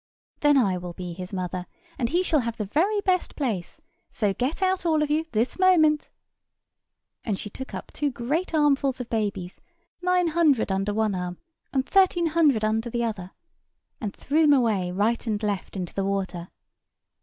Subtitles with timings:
[0.39, 1.67] "Then I will be his mother,
[1.99, 5.59] and he shall have the very best place; so get out, all of you, this
[5.59, 6.09] moment."
[7.23, 11.37] And she took up two great armfuls of babies—nine hundred under one arm,
[11.71, 16.47] and thirteen hundred under the other—and threw them away, right and left, into the water.